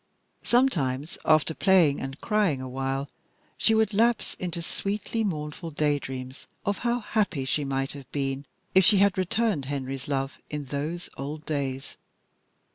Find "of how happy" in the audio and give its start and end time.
6.65-7.45